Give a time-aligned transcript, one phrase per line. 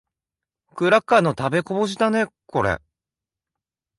[0.73, 2.81] クラッカーの食べこぼしだね、これ。